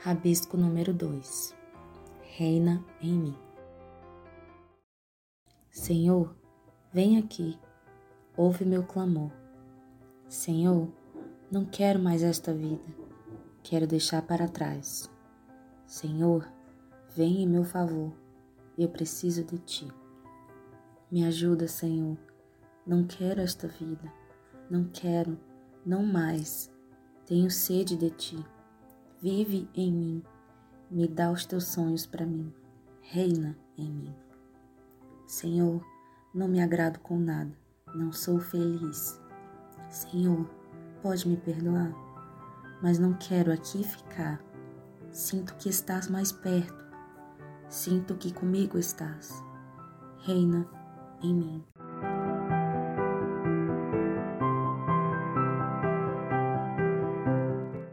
Rabisco 0.00 0.56
número 0.56 0.94
2 0.94 1.56
Reina 2.36 2.84
em 3.02 3.12
mim. 3.14 3.36
Senhor, 5.72 6.36
vem 6.92 7.18
aqui, 7.18 7.58
ouve 8.36 8.64
meu 8.64 8.84
clamor. 8.84 9.32
Senhor, 10.28 10.88
não 11.50 11.64
quero 11.64 11.98
mais 11.98 12.22
esta 12.22 12.54
vida, 12.54 12.84
quero 13.60 13.88
deixar 13.88 14.22
para 14.22 14.46
trás. 14.46 15.10
Senhor, 15.84 16.48
vem 17.16 17.42
em 17.42 17.48
meu 17.48 17.64
favor, 17.64 18.12
eu 18.78 18.88
preciso 18.88 19.42
de 19.42 19.58
ti. 19.58 19.88
Me 21.10 21.24
ajuda, 21.24 21.66
Senhor, 21.66 22.16
não 22.86 23.04
quero 23.04 23.40
esta 23.40 23.66
vida, 23.66 24.12
não 24.70 24.84
quero, 24.84 25.36
não 25.84 26.04
mais, 26.04 26.70
tenho 27.26 27.50
sede 27.50 27.96
de 27.96 28.10
ti. 28.10 28.57
Vive 29.20 29.68
em 29.74 29.92
mim, 29.92 30.22
me 30.88 31.08
dá 31.08 31.32
os 31.32 31.44
teus 31.44 31.66
sonhos 31.66 32.06
para 32.06 32.24
mim, 32.24 32.54
reina 33.00 33.58
em 33.76 33.90
mim. 33.90 34.14
Senhor, 35.26 35.84
não 36.32 36.46
me 36.46 36.62
agrado 36.62 37.00
com 37.00 37.18
nada, 37.18 37.50
não 37.92 38.12
sou 38.12 38.38
feliz. 38.38 39.20
Senhor, 39.90 40.48
pode 41.02 41.28
me 41.28 41.36
perdoar, 41.36 41.92
mas 42.80 43.00
não 43.00 43.12
quero 43.14 43.52
aqui 43.52 43.82
ficar. 43.82 44.40
Sinto 45.10 45.56
que 45.56 45.68
estás 45.68 46.08
mais 46.08 46.30
perto, 46.30 46.86
sinto 47.68 48.14
que 48.14 48.32
comigo 48.32 48.78
estás. 48.78 49.32
Reina 50.18 50.64
em 51.20 51.34
mim. 51.34 51.64